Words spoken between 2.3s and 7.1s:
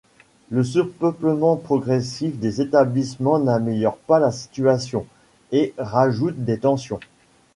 des établissements n'améliore pas la situation, et rajoute des tensions.